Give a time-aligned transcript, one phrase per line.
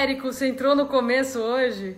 [0.00, 1.94] Érico, você entrou no começo hoje?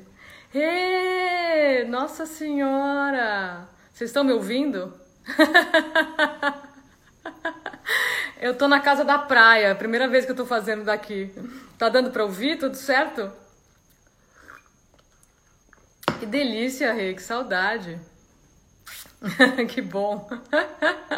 [0.53, 3.69] Ê, Nossa Senhora!
[3.93, 4.93] Vocês estão me ouvindo?
[8.43, 11.33] eu tô na casa da praia, primeira vez que eu tô fazendo daqui.
[11.79, 12.59] Tá dando pra ouvir?
[12.59, 13.31] Tudo certo?
[16.19, 18.01] Que delícia, Rei, que saudade.
[19.73, 20.29] que bom.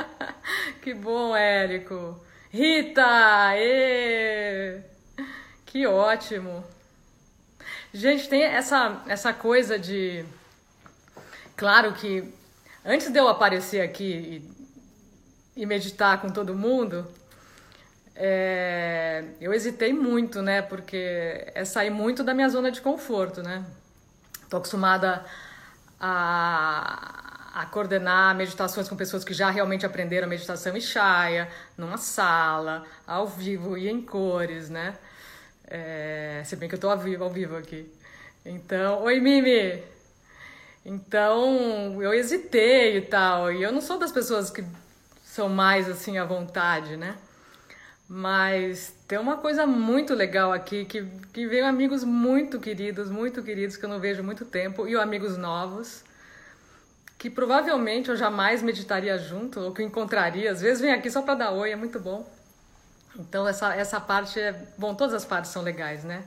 [0.83, 2.23] que bom, Érico.
[2.51, 3.57] Rita!
[3.57, 4.94] Ê!
[5.75, 6.63] Que ótimo.
[7.93, 10.25] Gente, tem essa, essa coisa de.
[11.57, 12.33] Claro que
[12.85, 14.45] antes de eu aparecer aqui
[15.57, 17.05] e, e meditar com todo mundo,
[18.15, 20.63] é, eu hesitei muito, né?
[20.63, 23.65] Porque é sair muito da minha zona de conforto, né?
[24.49, 25.25] Tô acostumada
[25.99, 32.85] a, a coordenar meditações com pessoas que já realmente aprenderam meditação e chaya, numa sala,
[33.05, 34.95] ao vivo e em cores, né?
[35.77, 37.91] É, se bem que eu tô ao vivo, ao vivo aqui.
[38.47, 39.83] Então, oi Mimi!
[40.87, 44.65] Então, eu hesitei e tal, e eu não sou das pessoas que
[45.25, 47.17] são mais assim à vontade, né?
[48.09, 53.77] Mas tem uma coisa muito legal aqui, que, que veio amigos muito queridos, muito queridos,
[53.77, 56.05] que eu não vejo há muito tempo, e amigos novos,
[57.19, 60.53] que provavelmente eu jamais meditaria junto, ou que encontraria.
[60.53, 62.33] Às vezes vem aqui só para dar oi, é muito bom.
[63.19, 64.53] Então essa, essa parte é.
[64.77, 66.25] Bom, todas as partes são legais, né?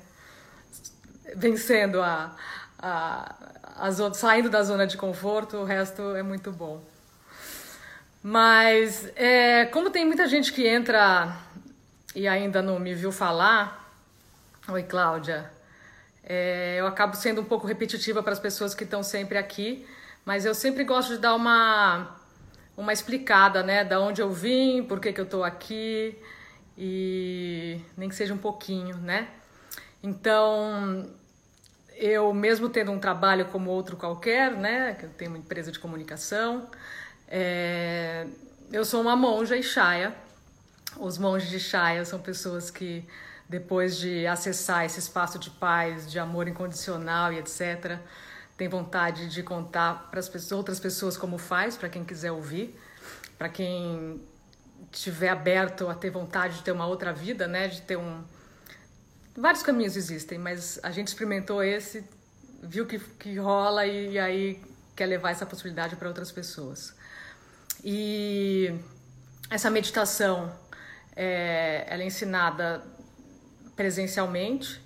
[1.36, 2.36] Vencendo a,
[2.80, 3.36] a,
[3.76, 6.82] a zona, saindo da zona de conforto, o resto é muito bom.
[8.24, 11.38] Mas é, como tem muita gente que entra
[12.16, 13.92] e ainda não me viu falar,
[14.68, 15.52] oi Cláudia,
[16.24, 19.88] é, eu acabo sendo um pouco repetitiva para as pessoas que estão sempre aqui,
[20.26, 22.16] mas eu sempre gosto de dar uma
[22.76, 26.16] uma explicada, né, da onde eu vim, por que, que eu estou aqui,
[26.78, 29.28] e nem que seja um pouquinho, né?
[30.04, 31.10] Então,
[31.96, 34.94] eu mesmo tendo um trabalho como outro qualquer, né?
[34.94, 36.70] Que eu tenho uma empresa de comunicação,
[37.28, 38.28] é,
[38.72, 40.14] eu sou uma monja Ishaya.
[40.98, 43.06] Os monges de Ishaya são pessoas que
[43.50, 47.98] depois de acessar esse espaço de paz, de amor incondicional e etc,
[48.58, 52.78] tem vontade de contar para as outras pessoas como faz, para quem quiser ouvir,
[53.38, 54.22] para quem
[54.98, 57.68] estiver aberto a ter vontade de ter uma outra vida, né?
[57.68, 58.24] De ter um.
[59.36, 62.04] Vários caminhos existem, mas a gente experimentou esse,
[62.64, 64.62] viu que, que rola e, e aí
[64.96, 66.96] quer levar essa possibilidade para outras pessoas.
[67.84, 68.74] E
[69.50, 70.52] essa meditação
[71.16, 72.84] é, ela é ensinada
[73.76, 74.82] presencialmente.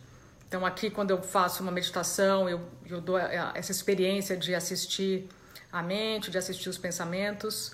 [0.45, 5.29] Então, aqui, quando eu faço uma meditação, eu, eu dou essa experiência de assistir
[5.72, 7.73] a mente, de assistir os pensamentos.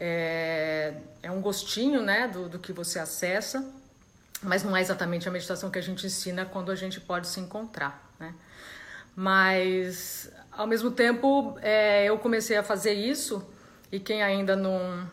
[0.00, 0.94] É,
[1.24, 3.68] é um gostinho né, do, do que você acessa,
[4.40, 7.40] mas não é exatamente a meditação que a gente ensina quando a gente pode se
[7.40, 8.08] encontrar.
[8.20, 8.32] Né?
[9.16, 13.44] Mas, ao mesmo tempo, é, eu comecei a fazer isso,
[13.90, 15.10] e quem ainda não,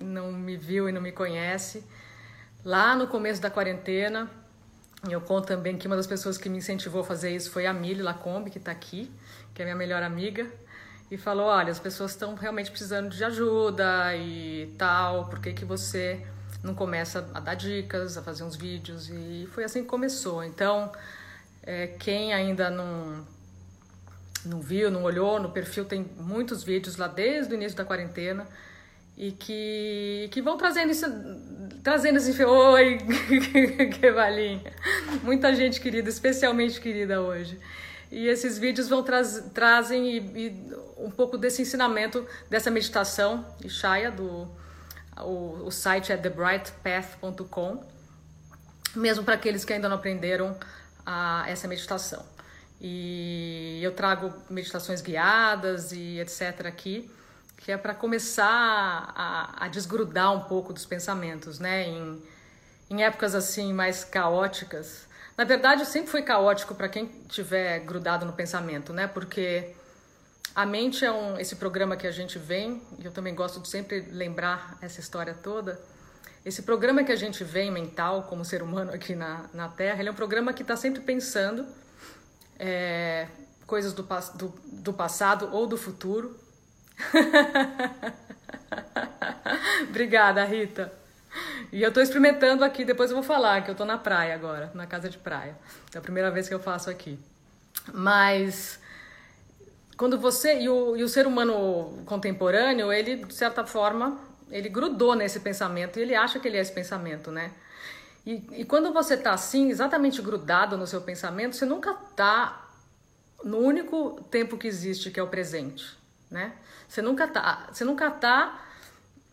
[0.00, 1.84] não me viu e não me conhece,
[2.64, 4.30] lá no começo da quarentena,
[5.10, 7.72] eu conto também que uma das pessoas que me incentivou a fazer isso foi a
[7.74, 9.12] Mili Lacombe, que está aqui,
[9.52, 10.50] que é minha melhor amiga
[11.12, 15.62] e falou: olha, as pessoas estão realmente precisando de ajuda e tal, por que, que
[15.62, 16.24] você
[16.64, 19.10] não começa a dar dicas, a fazer uns vídeos?
[19.10, 20.42] E foi assim que começou.
[20.42, 20.90] Então,
[21.62, 23.26] é, quem ainda não,
[24.46, 28.46] não viu, não olhou, no perfil tem muitos vídeos lá desde o início da quarentena
[29.14, 31.04] e que, que vão trazendo isso,
[31.82, 32.98] trazendo esse oi,
[34.00, 34.72] que valinha.
[35.22, 37.60] Muita gente querida, especialmente querida hoje.
[38.12, 39.22] E esses vídeos vão tra
[39.54, 44.46] trazem e, e um pouco desse ensinamento dessa meditação Ishaya do
[45.16, 47.82] o, o site é thebrightpath.com
[48.94, 50.54] mesmo para aqueles que ainda não aprenderam
[51.06, 52.22] a, essa meditação.
[52.78, 57.10] E eu trago meditações guiadas e etc aqui,
[57.56, 61.88] que é para começar a, a, desgrudar um pouco dos pensamentos, né?
[61.88, 62.22] Em,
[62.90, 65.06] em épocas assim mais caóticas,
[65.36, 69.06] na verdade, sempre foi caótico para quem tiver grudado no pensamento, né?
[69.06, 69.74] Porque
[70.54, 73.68] a mente é um, esse programa que a gente vem, e eu também gosto de
[73.68, 75.80] sempre lembrar essa história toda.
[76.44, 80.08] Esse programa que a gente vem mental, como ser humano aqui na, na Terra, ele
[80.08, 81.66] é um programa que está sempre pensando
[82.58, 83.28] é,
[83.66, 86.36] coisas do, do, do passado ou do futuro.
[89.88, 90.92] Obrigada, Rita.
[91.72, 94.70] E eu estou experimentando aqui, depois eu vou falar que eu estou na praia agora,
[94.74, 95.56] na casa de praia.
[95.94, 97.18] É a primeira vez que eu faço aqui.
[97.92, 98.78] Mas
[99.96, 104.18] quando você e o, e o ser humano contemporâneo, ele de certa forma,
[104.50, 107.52] ele grudou nesse pensamento e ele acha que ele é esse pensamento, né?
[108.26, 112.68] E, e quando você está assim, exatamente grudado no seu pensamento, você nunca está
[113.42, 115.96] no único tempo que existe, que é o presente,
[116.30, 116.52] né?
[116.88, 118.60] Você nunca tá, você nunca tá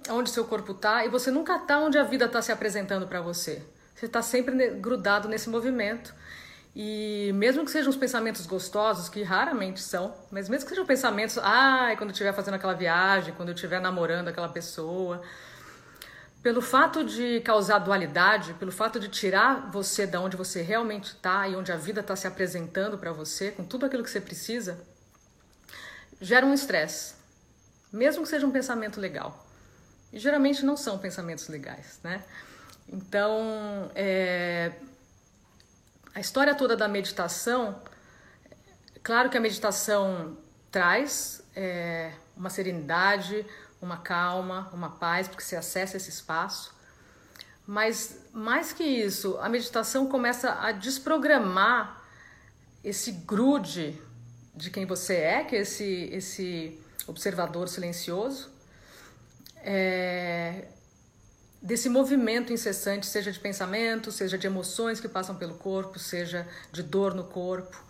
[0.07, 3.21] onde seu corpo tá e você nunca tá onde a vida está se apresentando para
[3.21, 3.61] você.
[3.95, 6.13] Você está sempre grudado nesse movimento.
[6.75, 11.37] E mesmo que sejam os pensamentos gostosos, que raramente são, mas mesmo que sejam pensamentos,
[11.39, 15.21] ai, ah, quando eu estiver fazendo aquela viagem, quando eu estiver namorando aquela pessoa,
[16.41, 21.47] pelo fato de causar dualidade, pelo fato de tirar você da onde você realmente está
[21.47, 24.79] e onde a vida está se apresentando para você, com tudo aquilo que você precisa,
[26.21, 27.15] gera um estresse,
[27.91, 29.48] mesmo que seja um pensamento legal.
[30.11, 32.23] E geralmente não são pensamentos legais, né?
[32.87, 34.71] Então, é...
[36.15, 37.81] a história toda da meditação,
[39.03, 40.37] claro que a meditação
[40.71, 43.45] traz é, uma serenidade,
[43.81, 46.73] uma calma, uma paz, porque você acessa esse espaço.
[47.65, 52.01] Mas mais que isso, a meditação começa a desprogramar
[52.83, 54.01] esse grude
[54.55, 58.49] de quem você é, que é esse, esse observador silencioso,
[59.63, 60.65] é,
[61.61, 66.81] desse movimento incessante, seja de pensamento, seja de emoções que passam pelo corpo, seja de
[66.81, 67.83] dor no corpo,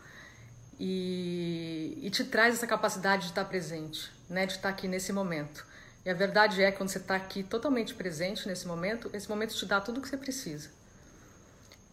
[0.79, 5.65] e, e te traz essa capacidade de estar presente, né, de estar aqui nesse momento.
[6.05, 9.53] E a verdade é que quando você está aqui totalmente presente nesse momento, esse momento
[9.53, 10.69] te dá tudo o que você precisa.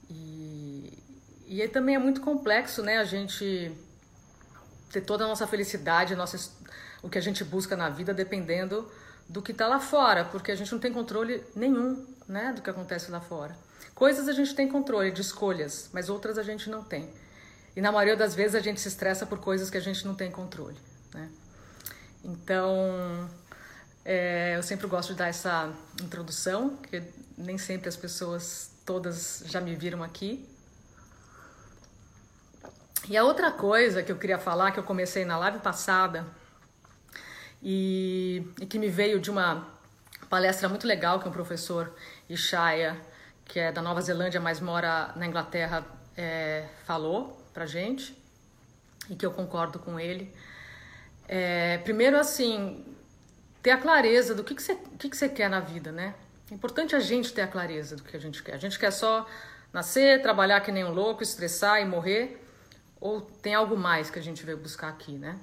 [0.08, 0.96] E,
[1.46, 2.98] e aí também é muito complexo, né?
[2.98, 3.72] A gente
[4.92, 6.50] ter toda a nossa felicidade, a nossa,
[7.02, 8.88] o que a gente busca na vida, dependendo
[9.28, 12.70] do que está lá fora, porque a gente não tem controle nenhum, né, do que
[12.70, 13.56] acontece lá fora.
[13.94, 17.10] Coisas a gente tem controle de escolhas, mas outras a gente não tem.
[17.74, 20.14] E na maioria das vezes a gente se estressa por coisas que a gente não
[20.14, 20.76] tem controle,
[21.14, 21.30] né?
[22.24, 23.28] Então,
[24.04, 27.02] é, eu sempre gosto de dar essa introdução, porque
[27.36, 30.48] nem sempre as pessoas todas já me viram aqui.
[33.08, 36.26] E a outra coisa que eu queria falar, que eu comecei na live passada,
[37.68, 39.66] e, e que me veio de uma
[40.30, 41.92] palestra muito legal que um professor
[42.30, 42.96] Ishaya,
[43.44, 45.84] que é da Nova Zelândia, mas mora na Inglaterra,
[46.16, 48.16] é, falou pra gente,
[49.10, 50.32] e que eu concordo com ele.
[51.26, 52.84] É, primeiro, assim,
[53.60, 56.14] ter a clareza do que, que, você, que, que você quer na vida, né?
[56.48, 58.54] É importante a gente ter a clareza do que a gente quer.
[58.54, 59.26] A gente quer só
[59.72, 62.40] nascer, trabalhar que nem um louco, estressar e morrer,
[63.00, 65.36] ou tem algo mais que a gente veio buscar aqui, né?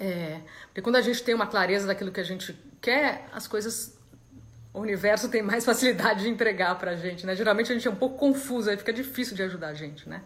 [0.00, 3.98] É, porque quando a gente tem uma clareza daquilo que a gente quer, as coisas,
[4.72, 7.34] o universo tem mais facilidade de entregar pra gente, né?
[7.34, 10.22] Geralmente a gente é um pouco confuso, aí fica difícil de ajudar a gente, né?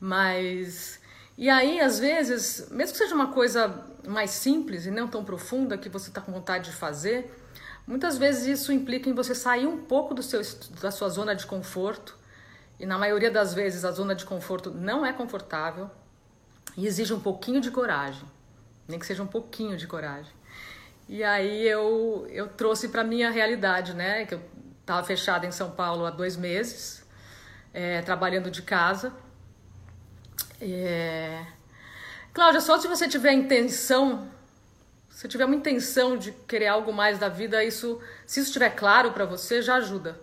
[0.00, 1.00] Mas
[1.36, 5.76] e aí, às vezes, mesmo que seja uma coisa mais simples e não tão profunda
[5.76, 7.28] que você está com vontade de fazer,
[7.84, 10.40] muitas vezes isso implica em você sair um pouco do seu,
[10.80, 12.16] da sua zona de conforto.
[12.78, 15.90] E na maioria das vezes a zona de conforto não é confortável
[16.76, 18.24] e exige um pouquinho de coragem,
[18.88, 20.32] nem que seja um pouquinho de coragem.
[21.08, 24.24] E aí eu, eu trouxe para minha realidade, né?
[24.24, 24.40] Que eu
[24.80, 27.06] estava fechada em São Paulo há dois meses,
[27.72, 29.12] é, trabalhando de casa
[30.60, 31.46] é...
[32.32, 34.28] Cláudia, só se você tiver intenção,
[35.08, 39.12] se tiver uma intenção de querer algo mais da vida, isso, se isso estiver claro
[39.12, 40.18] para você, já ajuda.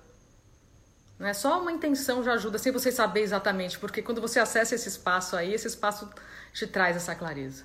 [1.18, 4.76] Não é só uma intenção já ajuda, sem você saber exatamente, porque quando você acessa
[4.76, 6.10] esse espaço aí, esse espaço
[6.52, 7.64] te traz essa clareza.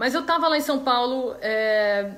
[0.00, 2.12] Mas eu estava lá em São Paulo, é,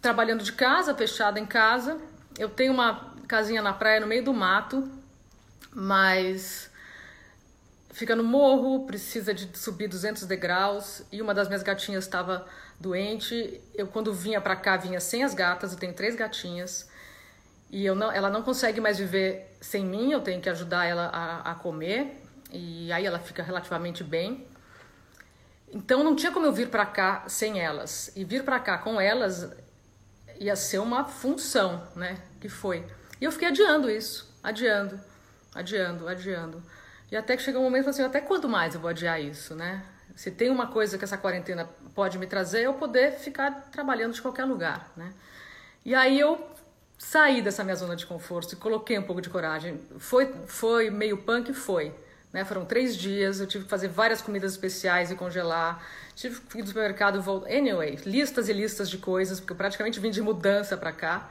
[0.00, 2.00] trabalhando de casa, fechada em casa.
[2.38, 4.88] Eu tenho uma casinha na praia no meio do mato,
[5.74, 6.70] mas
[7.90, 12.46] fica no morro, precisa de subir 200 degraus e uma das minhas gatinhas estava
[12.78, 13.60] doente.
[13.74, 16.88] Eu quando vinha para cá vinha sem as gatas, eu tenho três gatinhas
[17.68, 20.12] e eu não, ela não consegue mais viver sem mim.
[20.12, 22.22] Eu tenho que ajudar ela a, a comer
[22.52, 24.46] e aí ela fica relativamente bem.
[25.72, 29.00] Então não tinha como eu vir para cá sem elas e vir para cá com
[29.00, 29.50] elas
[30.38, 32.18] ia ser uma função, né?
[32.40, 32.84] Que foi.
[33.20, 34.98] E eu fiquei adiando isso, adiando,
[35.54, 36.62] adiando, adiando.
[37.10, 39.84] E até que chegou um momento assim, até quanto mais eu vou adiar isso, né?
[40.14, 44.14] Se tem uma coisa que essa quarentena pode me trazer, é eu poder ficar trabalhando
[44.14, 45.12] de qualquer lugar, né?
[45.84, 46.44] E aí eu
[46.98, 49.80] saí dessa minha zona de conforto e coloquei um pouco de coragem.
[49.98, 51.52] Foi, foi meio punk?
[51.52, 51.94] Foi.
[52.32, 52.44] Né?
[52.44, 55.82] Foram três dias, eu tive que fazer várias comidas especiais e congelar.
[56.14, 57.50] Tive que ir do supermercado, voltar.
[57.50, 61.30] Anyway, listas e listas de coisas, porque eu praticamente vim de mudança para cá.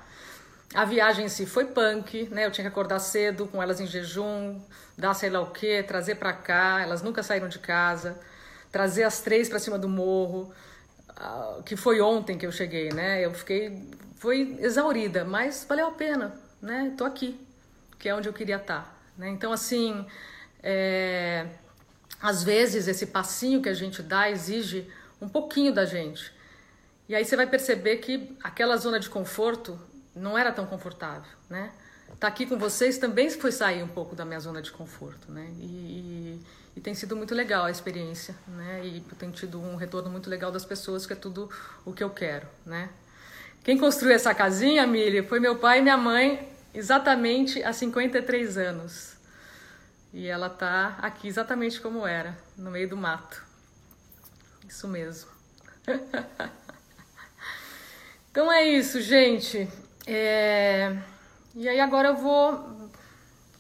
[0.74, 2.46] A viagem em si foi punk, né?
[2.46, 4.60] Eu tinha que acordar cedo com elas em jejum,
[4.98, 6.82] dar sei lá o que, trazer para cá.
[6.82, 8.20] Elas nunca saíram de casa.
[8.72, 10.52] Trazer as três para cima do morro,
[11.12, 13.24] uh, que foi ontem que eu cheguei, né?
[13.24, 13.82] Eu fiquei,
[14.18, 16.94] foi exaurida, mas valeu a pena, né?
[16.98, 17.40] Tô aqui,
[17.98, 18.94] que é onde eu queria estar.
[19.18, 19.30] Né?
[19.30, 20.06] Então, assim,
[20.70, 21.48] é,
[22.22, 24.86] às vezes esse passinho que a gente dá exige
[25.22, 26.34] um pouquinho da gente.
[27.08, 29.80] E aí você vai perceber que aquela zona de conforto
[30.14, 31.72] não era tão confortável, né?
[32.20, 35.48] Tá aqui com vocês também foi sair um pouco da minha zona de conforto, né?
[35.58, 36.42] E, e,
[36.76, 38.82] e tem sido muito legal a experiência, né?
[38.84, 41.50] E tem tido um retorno muito legal das pessoas, que é tudo
[41.86, 42.90] o que eu quero, né?
[43.64, 49.17] Quem construiu essa casinha, Mili, foi meu pai e minha mãe, exatamente há 53 anos.
[50.18, 53.46] E ela tá aqui exatamente como era, no meio do mato.
[54.68, 55.30] Isso mesmo.
[58.32, 59.70] então é isso, gente.
[60.08, 60.98] É...
[61.54, 62.90] E aí agora eu vou,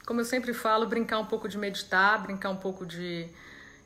[0.03, 3.29] como eu sempre falo, brincar um pouco de meditar, brincar um pouco de,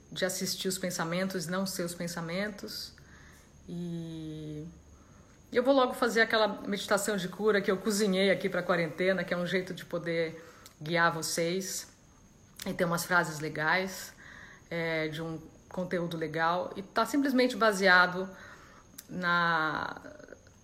[0.09, 2.93] de assistir os pensamentos, não seus pensamentos.
[3.67, 4.65] E
[5.51, 9.33] eu vou logo fazer aquela meditação de cura que eu cozinhei aqui para quarentena, que
[9.33, 10.41] é um jeito de poder
[10.81, 11.90] guiar vocês
[12.65, 14.13] e tem umas frases legais,
[14.69, 15.39] é, de um
[15.69, 18.29] conteúdo legal, e está simplesmente baseado
[19.09, 19.99] na,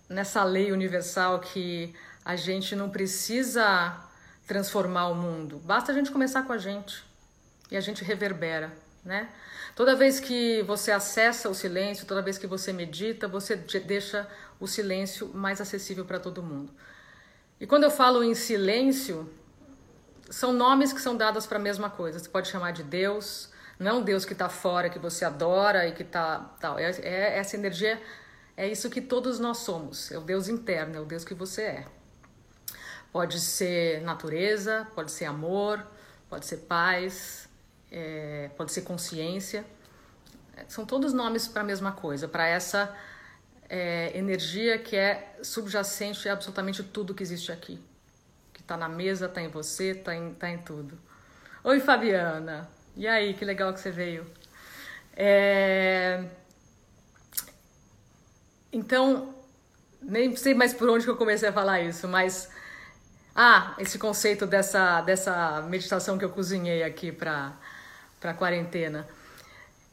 [0.08, 3.96] nessa lei universal que a gente não precisa
[4.46, 7.04] transformar o mundo, basta a gente começar com a gente
[7.70, 8.72] e a gente reverbera,
[9.04, 9.28] né?
[9.74, 14.26] Toda vez que você acessa o silêncio, toda vez que você medita, você deixa
[14.58, 16.72] o silêncio mais acessível para todo mundo.
[17.60, 19.30] E quando eu falo em silêncio,
[20.30, 22.18] são nomes que são dados para a mesma coisa.
[22.18, 26.02] Você pode chamar de Deus, não Deus que está fora, que você adora e que
[26.02, 26.78] está tal.
[26.78, 28.00] É, é, essa energia
[28.56, 30.10] é isso que todos nós somos.
[30.10, 31.86] É o Deus interno, é o Deus que você é.
[33.12, 35.84] Pode ser natureza, pode ser amor,
[36.28, 37.48] pode ser paz,
[37.90, 39.64] é, pode ser consciência.
[40.66, 42.94] São todos nomes para a mesma coisa, para essa
[43.68, 47.80] é, energia que é subjacente a absolutamente tudo que existe aqui.
[48.68, 50.98] Tá na mesa, tá em você, tá em, tá em tudo.
[51.64, 52.68] Oi, Fabiana.
[52.94, 54.26] E aí, que legal que você veio.
[55.16, 56.22] É...
[58.70, 59.34] Então,
[60.02, 62.50] nem sei mais por onde que eu comecei a falar isso, mas
[63.34, 67.54] ah, esse conceito dessa dessa meditação que eu cozinhei aqui para
[68.20, 69.08] para quarentena,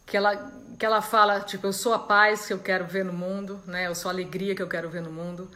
[0.06, 3.14] que ela que ela fala tipo eu sou a paz que eu quero ver no
[3.14, 3.88] mundo, né?
[3.88, 5.50] Eu sou a alegria que eu quero ver no mundo,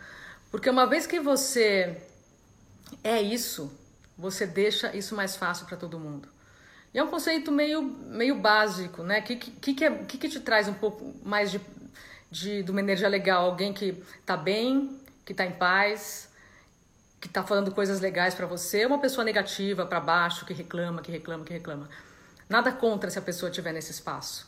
[0.50, 2.02] porque uma vez que você
[3.04, 3.72] é isso,
[4.18, 6.28] você deixa isso mais fácil para todo mundo.
[6.94, 9.20] E é um conceito meio, meio básico, né?
[9.20, 11.62] O que, que, que, é, que, que te traz um pouco mais de,
[12.32, 13.46] de, de uma energia legal?
[13.46, 16.30] Alguém que está bem, que está em paz,
[17.22, 21.12] que está falando coisas legais para você, uma pessoa negativa, para baixo, que reclama, que
[21.12, 21.90] reclama, que reclama.
[22.48, 24.48] Nada contra se a pessoa estiver nesse espaço.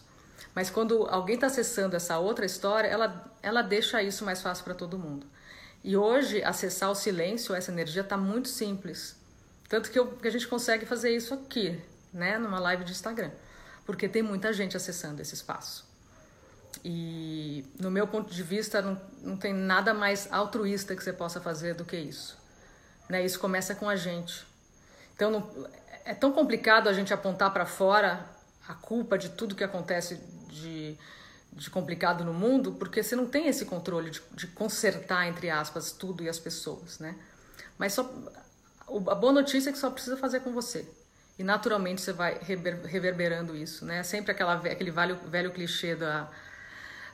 [0.55, 4.73] Mas quando alguém está acessando essa outra história, ela, ela deixa isso mais fácil para
[4.73, 5.27] todo mundo.
[5.83, 9.15] E hoje, acessar o silêncio, essa energia, está muito simples.
[9.67, 11.81] Tanto que, eu, que, a gente consegue fazer isso aqui,
[12.13, 13.31] né, numa live de Instagram.
[13.85, 15.89] Porque tem muita gente acessando esse espaço.
[16.83, 21.41] E, no meu ponto de vista, não, não tem nada mais altruísta que você possa
[21.41, 22.37] fazer do que isso.
[23.09, 23.25] Né?
[23.25, 24.45] Isso começa com a gente.
[25.15, 25.69] Então, não,
[26.05, 28.25] é tão complicado a gente apontar para fora
[28.67, 30.15] a culpa de tudo que acontece
[30.49, 30.97] de
[31.53, 35.91] de complicado no mundo, porque você não tem esse controle de, de consertar, entre aspas,
[35.91, 37.15] tudo e as pessoas, né?
[37.77, 38.09] Mas só,
[38.87, 40.87] a boa notícia é que só precisa fazer com você.
[41.37, 44.03] E naturalmente você vai reverberando isso, né?
[44.03, 46.29] Sempre aquela, aquele velho, velho clichê da,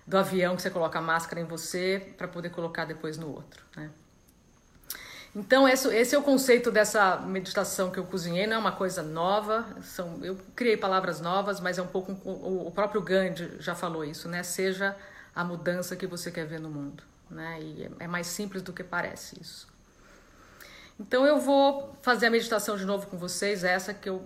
[0.06, 3.63] do avião que você coloca a máscara em você para poder colocar depois no outro,
[3.75, 3.89] né?
[5.38, 9.03] Então, esse, esse, é o conceito dessa meditação que eu cozinhei, não é uma coisa
[9.03, 12.12] nova, são, eu criei palavras novas, mas é um pouco.
[12.25, 14.41] O, o próprio Gandhi já falou isso, né?
[14.41, 14.98] Seja
[15.36, 17.60] a mudança que você quer ver no mundo, né?
[17.62, 19.67] E é, é mais simples do que parece isso.
[21.00, 24.25] Então, eu vou fazer a meditação de novo com vocês, essa que eu,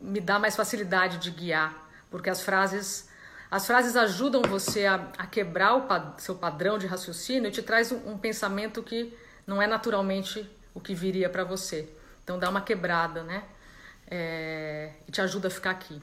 [0.00, 1.74] me dá mais facilidade de guiar,
[2.12, 3.12] porque as frases.
[3.50, 5.86] As frases ajudam você a, a quebrar o
[6.18, 10.80] seu padrão de raciocínio e te traz um, um pensamento que não é naturalmente o
[10.80, 11.88] que viria para você.
[12.22, 13.44] Então dá uma quebrada, né?
[14.10, 16.00] É, e te ajuda a ficar aqui,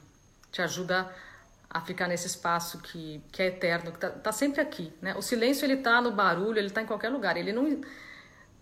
[0.50, 1.12] te ajuda
[1.70, 5.14] a ficar nesse espaço que, que é eterno, que tá, tá sempre aqui, né?
[5.16, 7.36] O silêncio ele tá no barulho, ele tá em qualquer lugar.
[7.36, 7.80] Ele não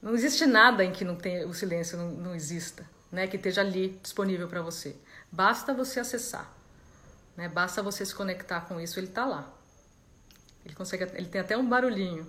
[0.03, 3.27] não existe nada em que não tem o silêncio não, não exista, né?
[3.27, 4.97] Que esteja ali disponível para você.
[5.31, 6.51] Basta você acessar,
[7.37, 7.49] né?
[7.49, 9.53] Basta você se conectar com isso, ele tá lá.
[10.65, 12.27] Ele consegue, ele tem até um barulhinho,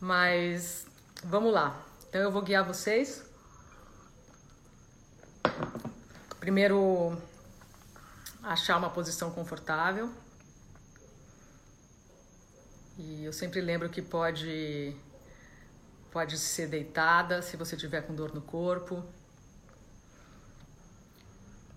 [0.00, 0.87] mas
[1.24, 1.84] Vamos lá.
[2.08, 3.24] Então eu vou guiar vocês.
[6.38, 7.20] Primeiro,
[8.42, 10.10] achar uma posição confortável.
[12.96, 14.96] E eu sempre lembro que pode
[16.10, 19.04] pode ser deitada se você tiver com dor no corpo.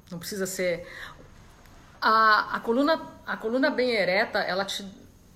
[0.10, 0.88] Não precisa ser.
[2.00, 4.88] A, a, coluna, a coluna bem ereta, ela te,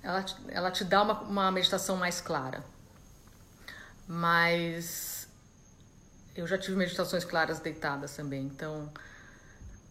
[0.02, 2.64] ela ela te dá uma, uma meditação mais clara.
[4.08, 5.28] Mas
[6.36, 8.44] eu já tive meditações claras deitadas também.
[8.44, 8.92] Então,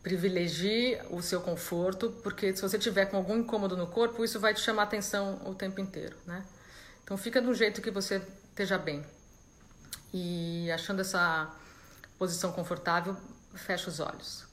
[0.02, 4.52] privilegie o seu conforto, porque se você tiver com algum incômodo no corpo, isso vai
[4.52, 6.44] te chamar atenção o tempo inteiro, né?
[7.02, 9.04] Então, fica do jeito que você esteja bem.
[10.12, 11.50] E achando essa
[12.18, 13.16] posição confortável,
[13.54, 14.43] fecha os olhos.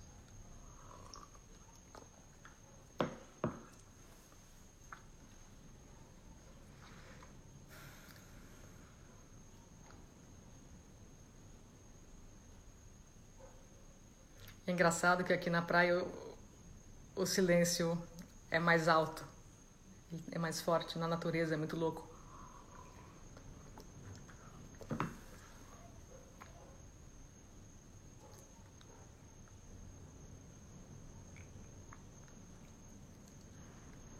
[14.65, 16.38] É engraçado que aqui na praia o,
[17.15, 17.98] o silêncio
[18.50, 19.25] é mais alto,
[20.32, 22.10] é mais forte na natureza, é muito louco.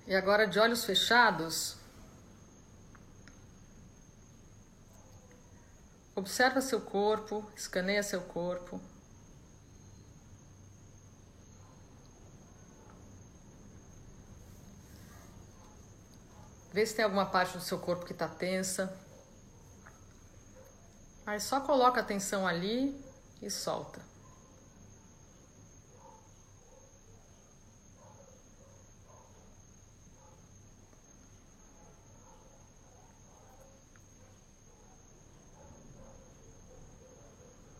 [0.08, 1.78] E agora, de olhos fechados,
[6.14, 8.91] observa seu corpo, escaneia seu corpo.
[16.72, 18.98] Vê se tem alguma parte do seu corpo que está tensa.
[21.26, 22.98] Aí só coloca a atenção ali
[23.42, 24.02] e solta.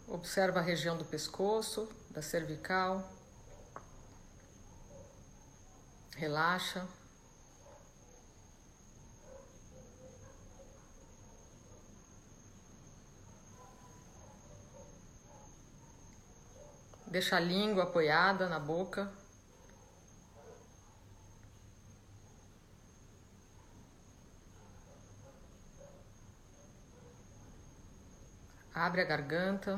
[0.08, 3.10] Observa a região do pescoço, da cervical.
[6.18, 6.86] Relaxa.
[17.12, 19.12] Deixa a língua apoiada na boca.
[28.74, 29.78] Abre a garganta.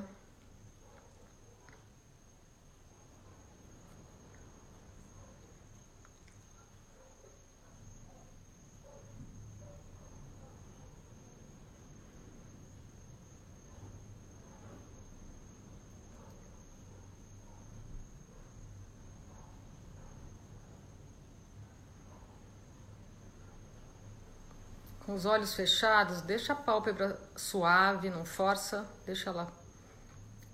[25.14, 29.48] Com os olhos fechados, deixa a pálpebra suave, não força, deixa ela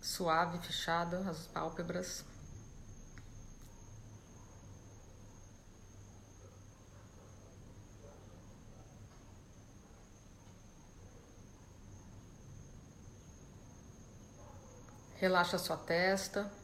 [0.01, 2.25] suave, fechada, as pálpebras.
[15.15, 16.58] Relaxa sua testa.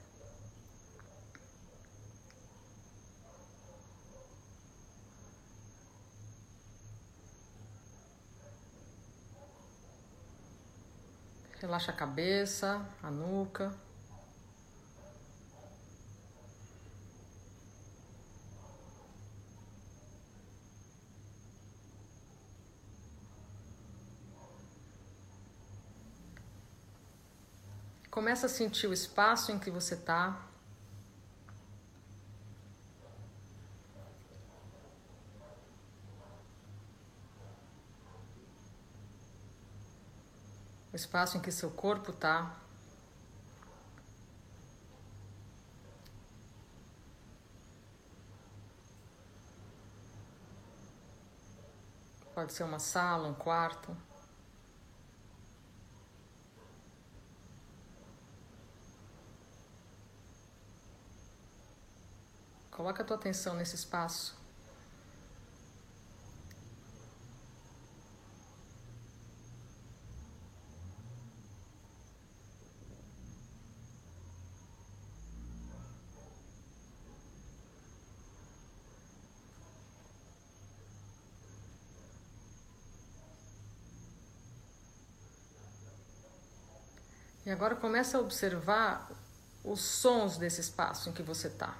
[11.85, 13.71] Relaxa a cabeça, a nuca.
[28.09, 30.54] Começa a sentir o espaço em que você está.
[40.95, 42.55] O espaço em que seu corpo está.
[52.33, 53.93] Pode ser uma sala, um quarto.
[62.71, 64.44] Coloca a tua atenção nesse espaço.
[87.45, 89.07] E agora começa a observar
[89.63, 91.75] os sons desse espaço em que você está.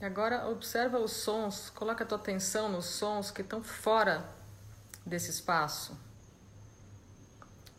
[0.00, 4.24] E agora observa os sons, coloca a tua atenção nos sons que estão fora
[5.04, 5.98] desse espaço,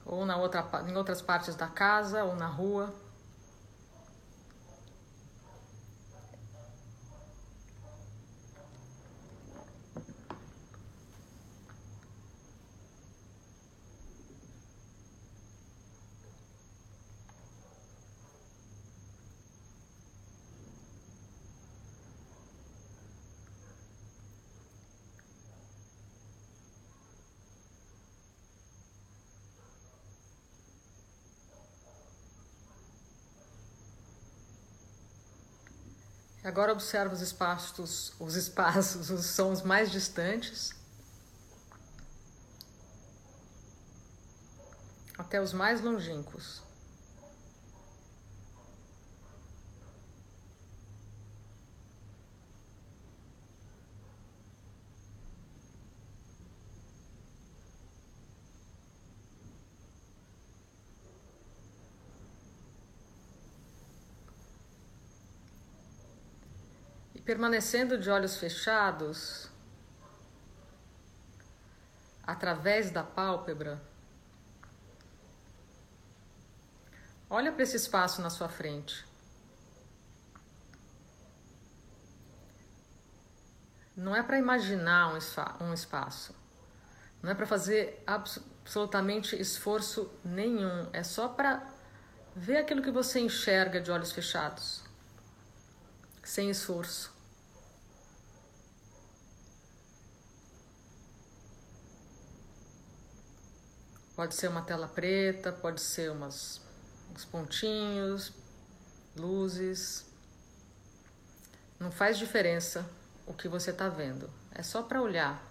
[0.05, 2.93] ou na outra, em outras partes da casa ou na rua.
[36.52, 40.76] Agora observa os espaços, os espaços, os sons mais distantes,
[45.18, 46.62] até os mais longínquos.
[67.32, 69.50] Permanecendo de olhos fechados,
[72.28, 73.82] através da pálpebra,
[77.30, 79.06] olha para esse espaço na sua frente.
[83.96, 85.13] Não é para imaginar
[85.62, 86.36] um espaço,
[87.24, 91.65] não é para fazer absolutamente esforço nenhum, é só para
[92.36, 94.84] ver aquilo que você enxerga de olhos fechados
[96.22, 97.20] sem esforço.
[104.21, 106.62] Pode ser uma tela preta, pode ser umas,
[107.12, 108.31] uns pontinhos,
[109.15, 110.05] luzes.
[111.79, 112.88] Não faz diferença
[113.25, 114.29] o que você está vendo.
[114.53, 115.43] É só para olhar.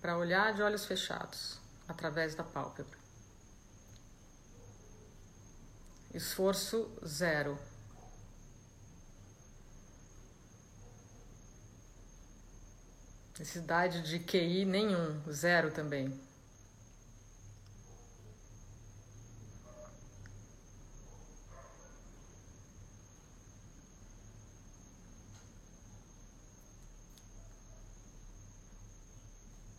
[0.00, 2.98] Para olhar de olhos fechados através da pálpebra.
[6.14, 7.73] Esforço zero.
[13.36, 16.08] Necessidade de QI nenhum, zero também.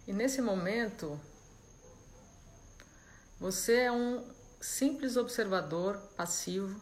[0.06, 1.18] E nesse momento,
[3.40, 6.80] você é um simples observador passivo.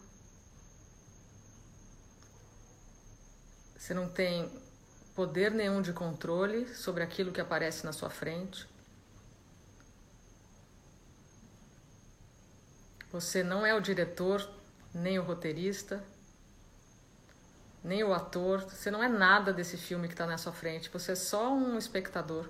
[3.78, 4.52] Você não tem
[5.16, 8.68] poder nenhum de controle sobre aquilo que aparece na sua frente.
[13.12, 14.50] Você não é o diretor,
[14.94, 16.04] nem o roteirista,
[17.84, 18.62] nem o ator.
[18.62, 20.90] Você não é nada desse filme que está na sua frente.
[20.90, 22.50] Você é só um espectador.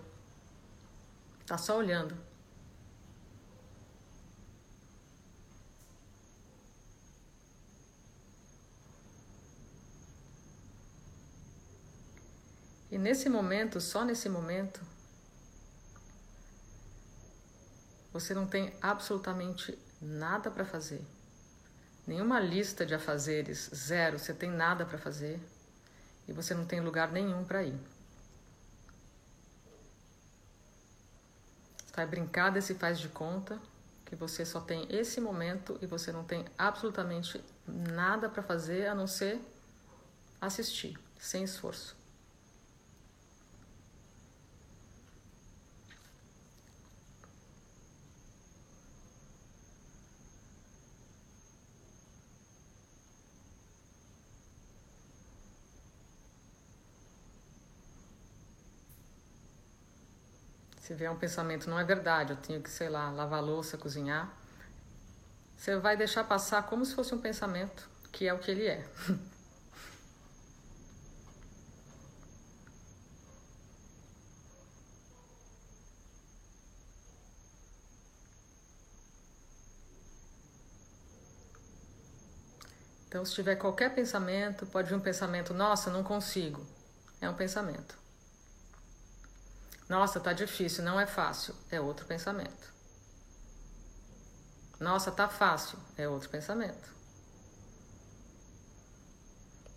[1.41, 2.15] Está só olhando.
[12.93, 14.79] E nesse momento, só nesse momento,
[18.12, 21.03] você não tem absolutamente nada para fazer.
[22.06, 25.39] Nenhuma lista de afazeres, zero, você tem nada para fazer
[26.27, 27.79] e você não tem lugar nenhum para ir.
[31.95, 33.60] Vai brincar desse faz de conta
[34.06, 38.93] que você só tem esse momento e você não tem absolutamente nada para fazer a
[38.93, 39.41] não ser
[40.39, 42.03] assistir, sem esforço.
[60.93, 64.32] Se vier um pensamento, não é verdade, eu tenho que, sei lá, lavar louça, cozinhar,
[65.58, 68.86] você vai deixar passar como se fosse um pensamento, que é o que ele é.
[83.08, 86.63] Então, se tiver qualquer pensamento, pode vir um pensamento, nossa, não consigo.
[87.19, 88.03] É um pensamento.
[89.93, 91.53] Nossa, tá difícil, não é fácil.
[91.69, 92.73] É outro pensamento.
[94.79, 95.77] Nossa, tá fácil.
[95.95, 96.89] É outro pensamento.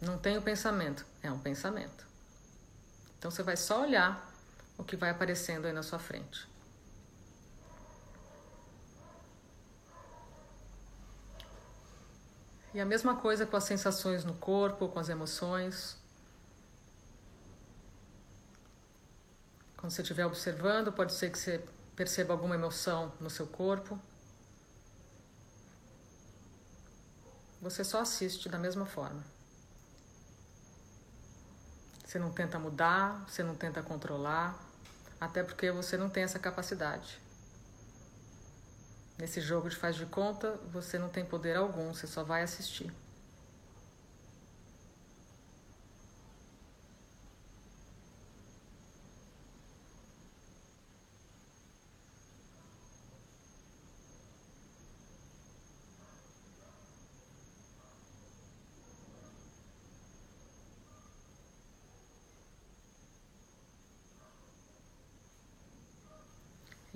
[0.01, 1.05] Não tem o pensamento.
[1.23, 2.07] É um pensamento.
[3.19, 4.27] Então você vai só olhar
[4.79, 6.49] o que vai aparecendo aí na sua frente.
[12.73, 16.06] E a mesma coisa com as sensações no corpo, com as emoções.
[19.87, 23.97] Quando você estiver observando, pode ser que você perceba alguma emoção no seu corpo.
[27.63, 29.23] Você só assiste da mesma forma.
[32.05, 34.59] Você não tenta mudar, você não tenta controlar,
[35.21, 37.21] até porque você não tem essa capacidade.
[39.17, 42.93] Nesse jogo de faz de conta, você não tem poder algum, você só vai assistir.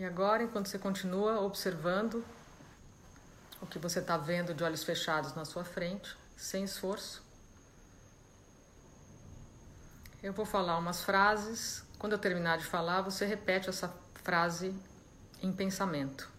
[0.00, 2.24] E agora, enquanto você continua observando
[3.60, 7.22] o que você está vendo de olhos fechados na sua frente, sem esforço,
[10.22, 11.84] eu vou falar umas frases.
[11.98, 14.74] Quando eu terminar de falar, você repete essa frase
[15.42, 16.30] em pensamento.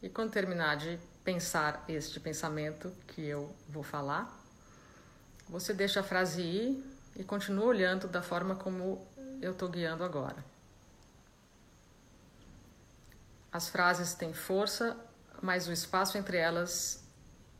[0.00, 4.26] E quando terminar de pensar este pensamento que eu vou falar,
[5.46, 9.06] você deixa a frase ir e continua olhando da forma como
[9.40, 10.44] eu estou guiando agora.
[13.52, 14.96] As frases têm força,
[15.40, 17.02] mas o espaço entre elas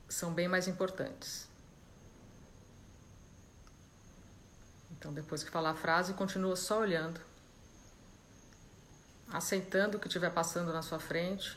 [0.08, 1.48] são bem mais importantes.
[4.92, 7.20] Então, depois que falar a frase, continua só olhando,
[9.30, 11.56] aceitando o que estiver passando na sua frente,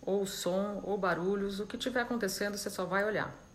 [0.00, 3.45] ou o som, ou barulhos, o que estiver acontecendo, você só vai olhar.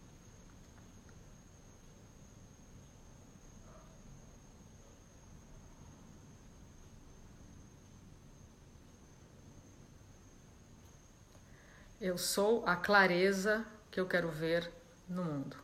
[12.01, 14.71] Eu sou a clareza que eu quero ver
[15.07, 15.55] no mundo.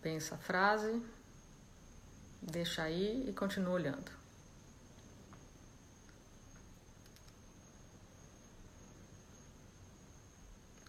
[0.00, 1.04] Pensa a frase,
[2.40, 4.12] deixa aí e continua olhando.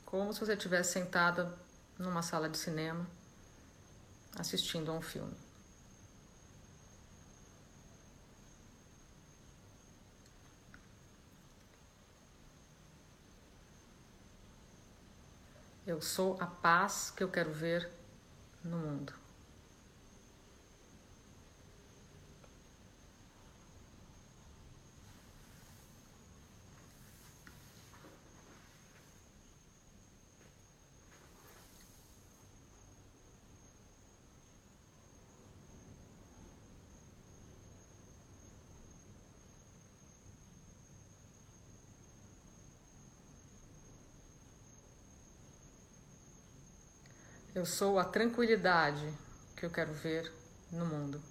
[0.06, 1.61] Como se você estivesse sentada
[2.02, 3.08] numa sala de cinema
[4.36, 5.36] assistindo a um filme.
[15.86, 17.92] Eu sou a paz que eu quero ver
[18.64, 19.21] no mundo.
[47.62, 49.08] Eu sou a tranquilidade
[49.56, 50.34] que eu quero ver
[50.71, 51.21] no mundo.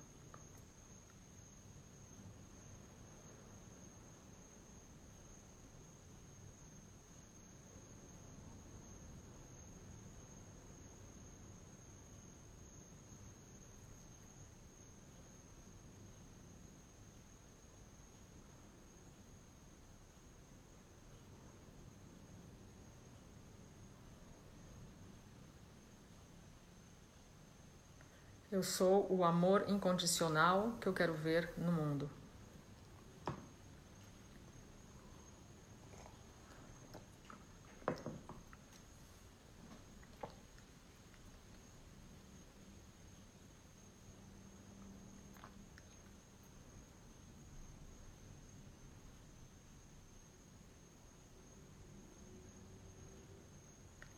[28.60, 32.10] Eu sou o amor incondicional que eu quero ver no mundo.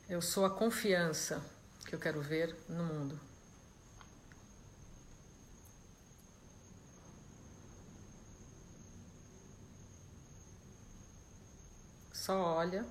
[0.08, 1.40] Eu sou a confiança
[1.86, 3.31] que eu quero ver no mundo.
[12.22, 12.86] Só olha.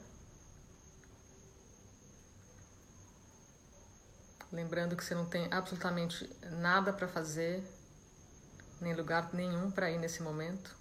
[4.52, 7.63] Lembrando que você não tem absolutamente nada para fazer,
[8.82, 10.76] nem lugar nenhum para ir nesse momento.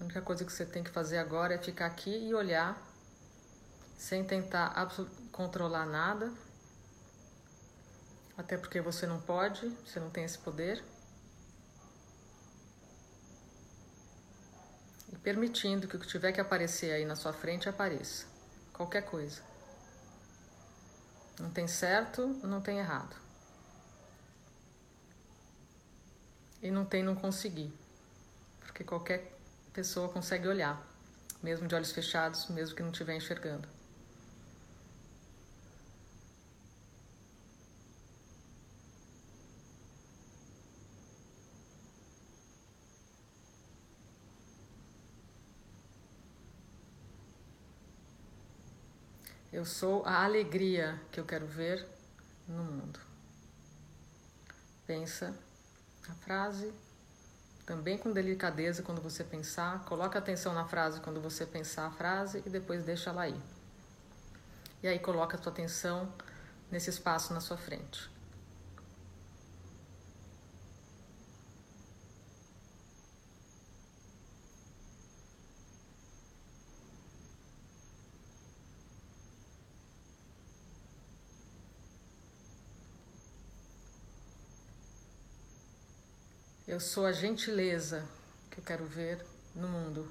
[0.00, 2.82] A única coisa que você tem que fazer agora é ficar aqui e olhar,
[3.98, 4.72] sem tentar
[5.30, 6.32] controlar nada.
[8.38, 10.82] Até porque você não pode, você não tem esse poder.
[15.22, 18.26] Permitindo que o que tiver que aparecer aí na sua frente apareça.
[18.72, 19.42] Qualquer coisa.
[21.38, 23.16] Não tem certo, não tem errado.
[26.62, 27.72] E não tem não conseguir.
[28.60, 29.32] Porque qualquer
[29.72, 30.82] pessoa consegue olhar,
[31.42, 33.79] mesmo de olhos fechados, mesmo que não estiver enxergando.
[49.52, 51.84] Eu sou a alegria que eu quero ver
[52.46, 53.00] no mundo.
[54.86, 55.34] Pensa
[56.08, 56.72] a frase
[57.66, 62.42] também com delicadeza quando você pensar, coloca atenção na frase quando você pensar a frase
[62.44, 63.40] e depois deixa ela aí.
[64.82, 66.12] E aí coloca a sua atenção
[66.70, 68.10] nesse espaço na sua frente.
[86.70, 88.04] Eu sou a gentileza
[88.48, 90.08] que eu quero ver no mundo.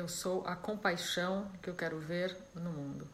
[0.00, 3.06] Eu sou a compaixão que eu quero ver no mundo.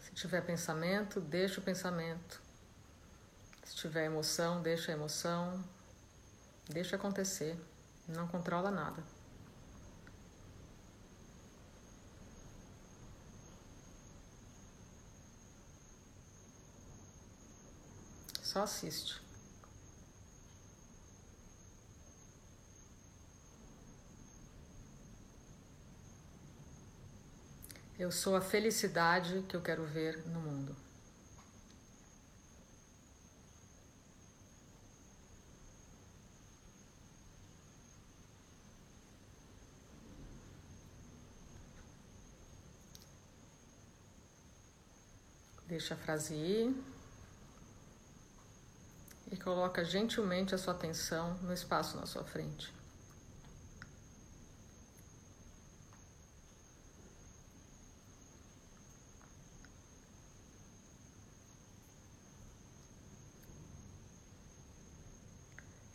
[0.00, 2.42] Se tiver pensamento, deixa o pensamento.
[3.64, 5.64] Se tiver emoção, deixa a emoção.
[6.68, 7.58] Deixa acontecer.
[8.06, 9.13] Não controla nada.
[18.54, 19.20] Só assiste.
[27.98, 30.76] Eu sou a felicidade que eu quero ver no mundo.
[45.66, 46.93] Deixa a frase ir
[49.34, 52.72] e coloca gentilmente a sua atenção no espaço na sua frente.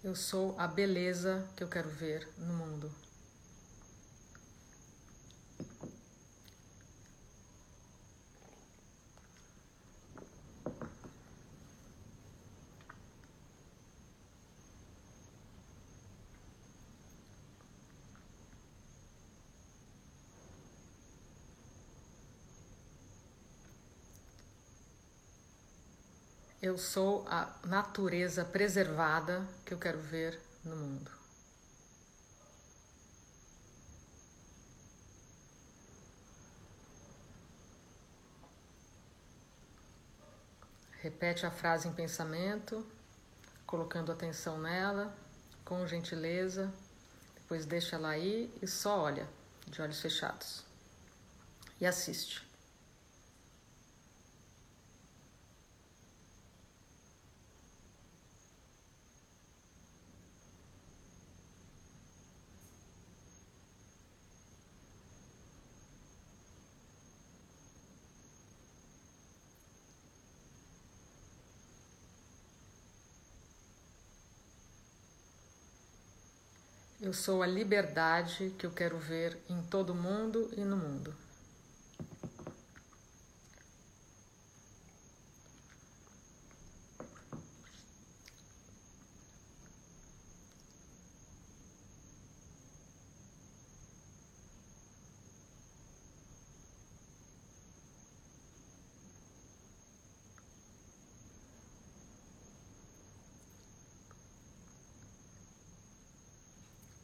[0.03, 2.91] Eu sou a beleza que eu quero ver no mundo.
[26.61, 31.09] Eu sou a natureza preservada que eu quero ver no mundo.
[41.01, 42.85] Repete a frase em pensamento,
[43.65, 45.15] colocando atenção nela,
[45.63, 46.69] com gentileza.
[47.35, 49.29] Depois deixa ela aí e só olha,
[49.65, 50.65] de olhos fechados.
[51.79, 52.48] E assiste.
[77.09, 81.11] Eu sou a liberdade que eu quero ver em todo mundo e no mundo.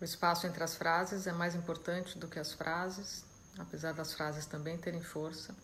[0.06, 3.26] O espaço entre as frases é mais importante do que as frases,
[3.58, 5.56] apesar das frases também terem força.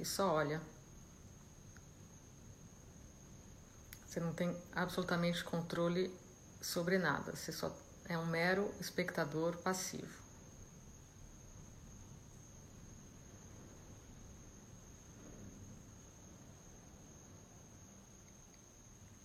[0.00, 0.58] E só olha.
[4.06, 6.10] Você não tem absolutamente controle
[6.62, 7.70] sobre nada, você só
[8.08, 10.25] é um mero espectador passivo.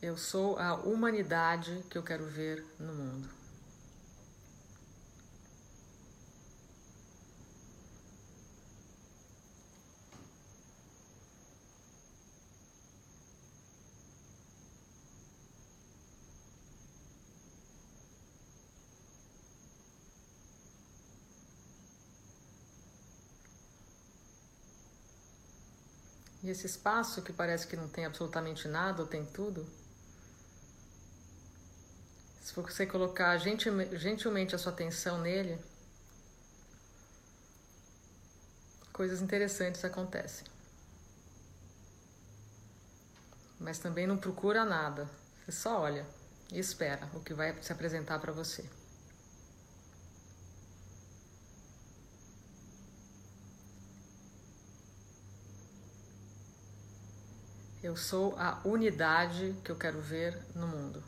[0.01, 3.29] Eu sou a humanidade que eu quero ver no mundo.
[26.43, 29.63] E esse espaço que parece que não tem absolutamente nada ou tem tudo,
[32.51, 35.57] se você colocar gentilmente a sua atenção nele,
[38.91, 40.45] coisas interessantes acontecem.
[43.57, 45.09] Mas também não procura nada,
[45.45, 46.05] você só olha
[46.51, 48.65] e espera o que vai se apresentar para você.
[57.81, 61.01] Eu sou a unidade que eu quero ver no mundo.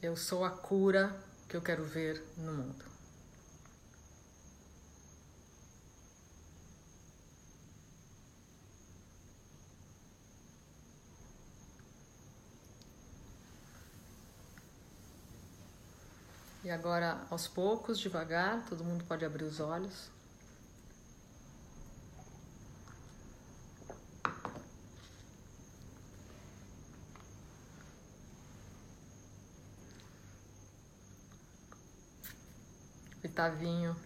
[0.00, 1.12] Eu sou a cura
[1.48, 2.84] que eu quero ver no mundo.
[16.62, 20.17] E agora, aos poucos, devagar, todo mundo pode abrir os olhos.
[33.38, 33.96] Tavinho.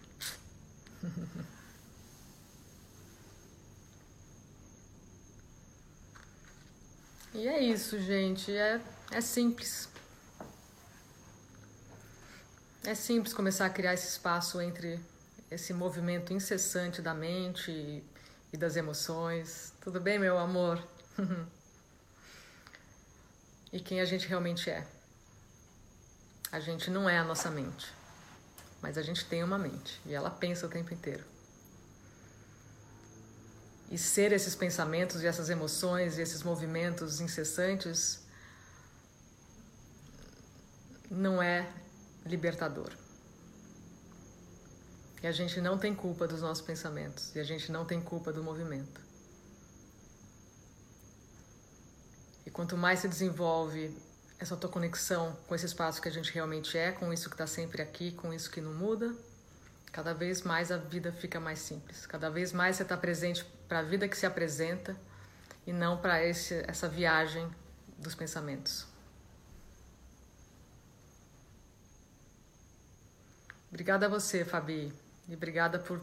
[7.33, 8.55] e é isso, gente.
[8.55, 8.79] É,
[9.09, 9.89] é simples.
[12.83, 14.99] É simples começar a criar esse espaço entre
[15.49, 18.03] esse movimento incessante da mente e,
[18.53, 19.73] e das emoções.
[19.81, 20.87] Tudo bem, meu amor?
[23.73, 24.85] e quem a gente realmente é.
[26.51, 28.02] A gente não é a nossa mente
[28.83, 31.23] mas a gente tem uma mente e ela pensa o tempo inteiro.
[33.89, 38.19] E ser esses pensamentos e essas emoções e esses movimentos incessantes
[41.09, 41.71] não é
[42.25, 42.91] libertador.
[45.21, 48.33] E a gente não tem culpa dos nossos pensamentos e a gente não tem culpa
[48.33, 48.99] do movimento.
[52.45, 53.95] E quanto mais se desenvolve
[54.43, 57.47] essa tua conexão com esse espaço que a gente realmente é, com isso que está
[57.47, 59.15] sempre aqui, com isso que não muda,
[59.91, 62.05] cada vez mais a vida fica mais simples.
[62.05, 64.95] Cada vez mais você está presente para a vida que se apresenta
[65.65, 67.49] e não para essa viagem
[67.97, 68.85] dos pensamentos.
[73.69, 74.93] Obrigada a você, Fabi,
[75.27, 75.99] e obrigada por,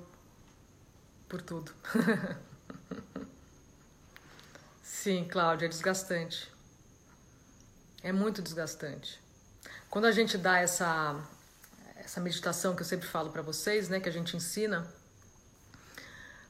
[1.29, 1.73] por tudo.
[4.83, 6.51] Sim, Cláudia, é desgastante.
[8.03, 9.21] É muito desgastante.
[9.89, 11.21] Quando a gente dá essa
[11.97, 14.85] essa meditação que eu sempre falo para vocês, né, que a gente ensina,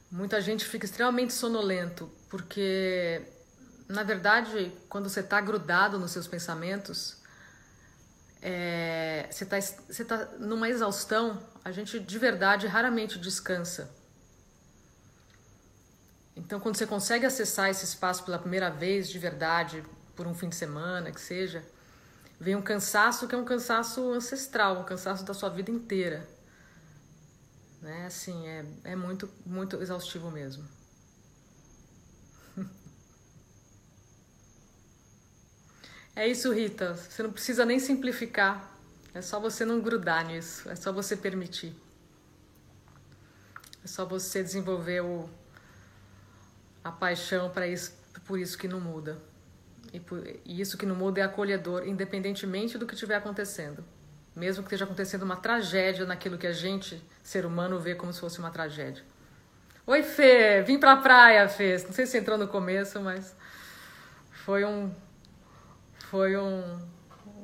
[0.09, 3.21] muita gente fica extremamente sonolento, porque
[3.87, 7.17] na verdade, quando você está grudado nos seus pensamentos,
[8.41, 13.93] é, você está você tá numa exaustão, a gente de verdade raramente descansa.
[16.35, 19.83] Então, quando você consegue acessar esse espaço pela primeira vez, de verdade,
[20.15, 21.63] por um fim de semana, que seja,
[22.39, 26.27] vem um cansaço que é um cansaço ancestral, um cansaço da sua vida inteira.
[27.81, 28.05] Né?
[28.05, 30.67] Assim, é, é muito, muito exaustivo mesmo.
[36.13, 36.93] É isso, Rita.
[36.93, 38.69] Você não precisa nem simplificar.
[39.13, 40.69] É só você não grudar nisso.
[40.69, 41.73] É só você permitir.
[43.83, 45.29] É só você desenvolver o,
[46.83, 47.93] a paixão para isso,
[48.25, 49.17] por isso que não muda.
[49.93, 53.83] E, por, e isso que não muda é acolhedor, independentemente do que estiver acontecendo.
[54.35, 58.19] mesmo que esteja acontecendo uma tragédia naquilo que a gente, ser humano, vê como se
[58.19, 59.03] fosse uma tragédia.
[59.85, 61.77] Oi, Fê, vim pra praia, Fê.
[61.83, 63.35] Não sei se entrou no começo, mas
[64.45, 64.93] foi um.
[66.09, 66.89] Foi um.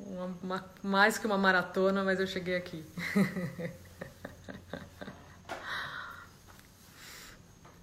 [0.06, 2.86] Uma, uma, mais que uma maratona, mas eu cheguei aqui.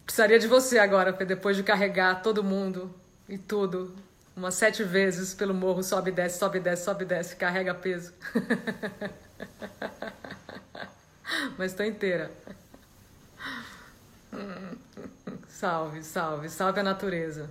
[0.06, 2.94] Precisaria de você agora, Fê, depois de carregar todo mundo
[3.28, 3.94] e tudo
[4.36, 7.74] umas sete vezes pelo morro, sobe e desce, sobe e desce, sobe e desce, carrega
[7.74, 8.12] peso.
[11.56, 12.30] Mas estou inteira.
[15.48, 17.48] Salve, salve, salve a natureza.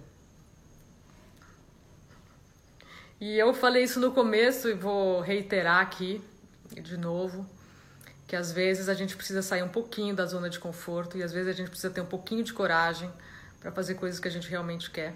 [3.20, 6.22] E eu falei isso no começo e vou reiterar aqui
[6.70, 7.48] de novo
[8.28, 11.32] que às vezes a gente precisa sair um pouquinho da zona de conforto e às
[11.32, 13.10] vezes a gente precisa ter um pouquinho de coragem
[13.60, 15.14] para fazer coisas que a gente realmente quer.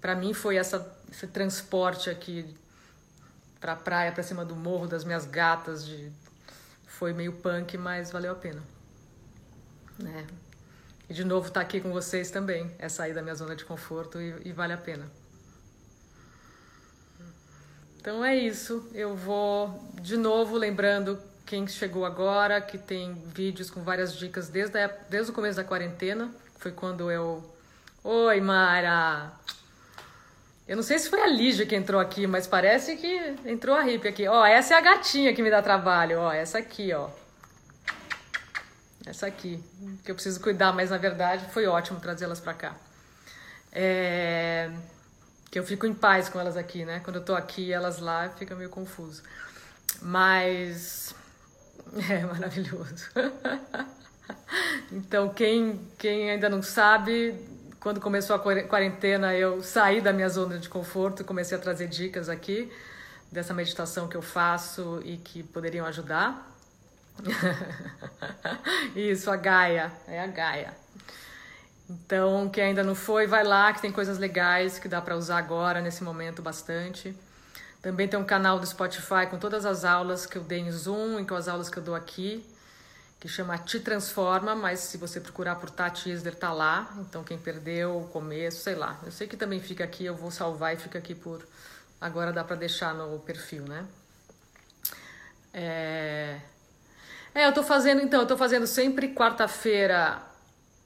[0.00, 2.54] Para mim foi essa, esse transporte aqui
[3.60, 5.84] para a praia, para cima do morro das minhas gatas.
[5.84, 6.10] De...
[6.86, 8.62] Foi meio punk, mas valeu a pena.
[9.98, 10.26] Né?
[11.08, 13.64] E de novo estar tá aqui com vocês também é sair da minha zona de
[13.64, 15.10] conforto e, e vale a pena.
[17.98, 18.88] Então é isso.
[18.92, 24.78] Eu vou de novo lembrando quem chegou agora que tem vídeos com várias dicas desde,
[24.78, 26.30] a, desde o começo da quarentena.
[26.58, 27.44] Foi quando eu.
[28.02, 29.32] Oi, Mara!
[30.68, 33.82] Eu não sei se foi a Lígia que entrou aqui, mas parece que entrou a
[33.82, 34.26] Rip aqui.
[34.26, 37.08] Ó, essa é a gatinha que me dá trabalho, ó, essa aqui, ó.
[39.06, 39.62] Essa aqui,
[40.04, 42.76] que eu preciso cuidar, mas na verdade foi ótimo trazê-las para cá.
[43.70, 44.68] É...
[45.48, 47.00] Que eu fico em paz com elas aqui, né?
[47.04, 49.22] Quando eu tô aqui elas lá, fica meio confuso.
[50.02, 51.14] Mas
[52.10, 53.08] é maravilhoso.
[54.90, 57.36] então, quem, quem ainda não sabe,
[57.86, 61.86] quando começou a quarentena, eu saí da minha zona de conforto e comecei a trazer
[61.86, 62.68] dicas aqui
[63.30, 66.52] dessa meditação que eu faço e que poderiam ajudar.
[68.96, 70.74] Isso, a Gaia, é a Gaia.
[71.88, 75.38] Então, quem ainda não foi, vai lá, que tem coisas legais que dá para usar
[75.38, 77.14] agora, nesse momento, bastante.
[77.80, 81.20] Também tem um canal do Spotify com todas as aulas que eu dei em Zoom
[81.20, 82.44] e com as aulas que eu dou aqui
[83.18, 86.94] que chama Te Transforma, mas se você procurar por Tati Isler, tá lá.
[86.98, 89.00] Então quem perdeu o começo, sei lá.
[89.04, 91.46] Eu sei que também fica aqui, eu vou salvar e fica aqui por.
[92.00, 93.86] Agora dá para deixar no perfil, né?
[95.52, 96.38] É...
[97.34, 100.20] é, eu tô fazendo, então, eu tô fazendo sempre quarta-feira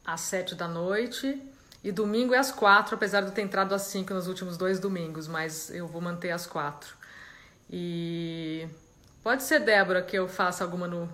[0.05, 1.43] às sete da noite
[1.83, 4.79] e domingo é às quatro, apesar de eu ter entrado às cinco nos últimos dois
[4.79, 6.95] domingos, mas eu vou manter às quatro.
[7.69, 8.69] E
[9.23, 11.13] pode ser, Débora, que eu faça alguma no,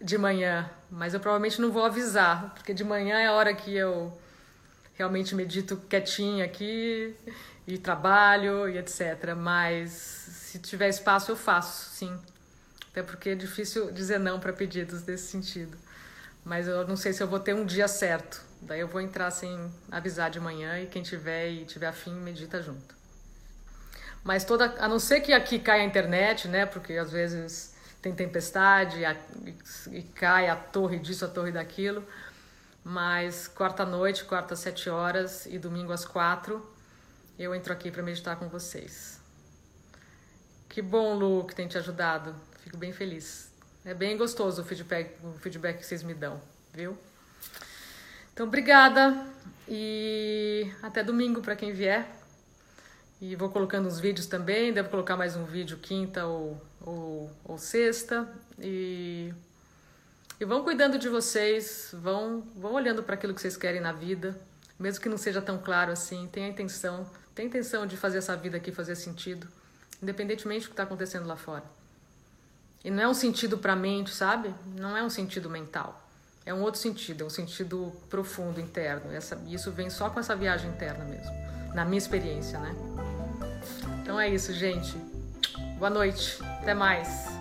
[0.00, 3.74] de manhã, mas eu provavelmente não vou avisar, porque de manhã é a hora que
[3.74, 4.12] eu
[4.94, 7.14] realmente medito quietinha aqui
[7.66, 9.34] e trabalho e etc.
[9.36, 12.18] Mas se tiver espaço eu faço, sim.
[12.90, 15.76] Até porque é difícil dizer não para pedidos desse sentido.
[16.44, 18.42] Mas eu não sei se eu vou ter um dia certo.
[18.60, 22.62] Daí eu vou entrar sem avisar de manhã e quem tiver e tiver afim medita
[22.62, 22.94] junto.
[24.22, 26.64] Mas toda, a não ser que aqui caia a internet, né?
[26.64, 27.73] Porque às vezes
[28.04, 29.16] tem tempestade a,
[29.90, 32.04] e, cai a torre disso, a torre daquilo.
[32.84, 36.70] Mas quarta-noite, quarta às sete horas e domingo às quatro,
[37.38, 39.18] eu entro aqui para meditar com vocês.
[40.68, 42.34] Que bom, Lu, que tem te ajudado.
[42.62, 43.50] Fico bem feliz.
[43.86, 46.38] É bem gostoso o feedback, o feedback que vocês me dão,
[46.74, 46.98] viu?
[48.34, 49.26] Então, obrigada
[49.66, 52.06] e até domingo para quem vier.
[53.18, 57.58] E vou colocando uns vídeos também, devo colocar mais um vídeo quinta ou, ou, ou
[57.58, 58.28] sexta.
[58.58, 59.32] E,
[60.38, 64.38] e vão cuidando de vocês, vão, vão olhando para aquilo que vocês querem na vida,
[64.78, 66.28] mesmo que não seja tão claro assim.
[66.30, 69.48] Tenha a intenção, tenha a intenção de fazer essa vida aqui fazer sentido,
[70.02, 71.64] independentemente do que está acontecendo lá fora.
[72.84, 74.54] E não é um sentido para a mente, sabe?
[74.78, 76.02] Não é um sentido mental.
[76.44, 79.10] É um outro sentido, é um sentido profundo, interno.
[79.10, 81.32] Essa, isso vem só com essa viagem interna mesmo,
[81.74, 82.76] na minha experiência, né?
[84.02, 85.13] Então é isso, gente.
[85.78, 86.38] Boa noite.
[86.62, 87.33] Até mais.